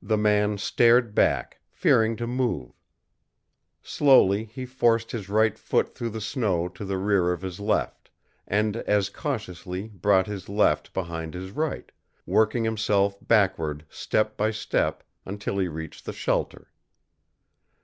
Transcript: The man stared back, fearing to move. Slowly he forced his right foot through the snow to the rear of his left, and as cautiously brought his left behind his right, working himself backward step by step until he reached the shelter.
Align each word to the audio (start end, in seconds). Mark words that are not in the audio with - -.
The 0.00 0.16
man 0.16 0.58
stared 0.58 1.12
back, 1.12 1.58
fearing 1.72 2.14
to 2.18 2.26
move. 2.28 2.70
Slowly 3.82 4.44
he 4.44 4.64
forced 4.64 5.10
his 5.10 5.28
right 5.28 5.58
foot 5.58 5.92
through 5.92 6.10
the 6.10 6.20
snow 6.20 6.68
to 6.68 6.84
the 6.84 6.96
rear 6.98 7.32
of 7.32 7.42
his 7.42 7.58
left, 7.58 8.12
and 8.46 8.76
as 8.76 9.08
cautiously 9.08 9.88
brought 9.88 10.28
his 10.28 10.48
left 10.48 10.94
behind 10.94 11.34
his 11.34 11.50
right, 11.50 11.90
working 12.24 12.62
himself 12.62 13.18
backward 13.20 13.84
step 13.90 14.36
by 14.36 14.52
step 14.52 15.02
until 15.26 15.58
he 15.58 15.66
reached 15.66 16.04
the 16.04 16.12
shelter. 16.12 16.70